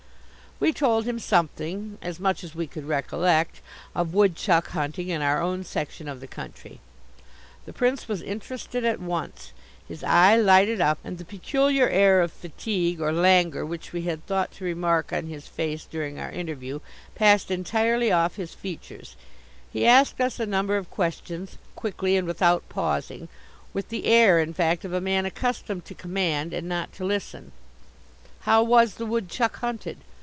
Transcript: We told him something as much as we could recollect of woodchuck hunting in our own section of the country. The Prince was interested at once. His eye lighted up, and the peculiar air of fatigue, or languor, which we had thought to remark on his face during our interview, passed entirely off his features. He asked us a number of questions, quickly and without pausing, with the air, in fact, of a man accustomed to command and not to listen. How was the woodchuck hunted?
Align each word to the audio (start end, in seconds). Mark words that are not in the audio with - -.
We 0.61 0.71
told 0.71 1.05
him 1.05 1.17
something 1.17 1.97
as 2.03 2.19
much 2.19 2.43
as 2.43 2.53
we 2.53 2.67
could 2.67 2.85
recollect 2.87 3.61
of 3.95 4.13
woodchuck 4.13 4.67
hunting 4.67 5.07
in 5.09 5.19
our 5.19 5.41
own 5.41 5.63
section 5.63 6.07
of 6.07 6.19
the 6.19 6.27
country. 6.27 6.79
The 7.65 7.73
Prince 7.73 8.07
was 8.07 8.21
interested 8.21 8.85
at 8.85 8.99
once. 8.99 9.53
His 9.87 10.03
eye 10.03 10.35
lighted 10.35 10.79
up, 10.79 10.99
and 11.03 11.17
the 11.17 11.25
peculiar 11.25 11.89
air 11.89 12.21
of 12.21 12.31
fatigue, 12.31 13.01
or 13.01 13.11
languor, 13.11 13.65
which 13.65 13.91
we 13.91 14.03
had 14.03 14.23
thought 14.27 14.51
to 14.51 14.63
remark 14.63 15.11
on 15.11 15.25
his 15.25 15.47
face 15.47 15.83
during 15.85 16.19
our 16.19 16.29
interview, 16.29 16.79
passed 17.15 17.49
entirely 17.49 18.11
off 18.11 18.35
his 18.35 18.53
features. 18.53 19.15
He 19.73 19.87
asked 19.87 20.21
us 20.21 20.39
a 20.39 20.45
number 20.45 20.77
of 20.77 20.91
questions, 20.91 21.57
quickly 21.75 22.15
and 22.15 22.27
without 22.27 22.69
pausing, 22.69 23.29
with 23.73 23.89
the 23.89 24.05
air, 24.05 24.39
in 24.39 24.53
fact, 24.53 24.85
of 24.85 24.93
a 24.93 25.01
man 25.01 25.25
accustomed 25.25 25.85
to 25.85 25.95
command 25.95 26.53
and 26.53 26.69
not 26.69 26.93
to 26.93 27.03
listen. 27.03 27.51
How 28.41 28.61
was 28.61 28.93
the 28.97 29.07
woodchuck 29.07 29.55
hunted? 29.55 29.97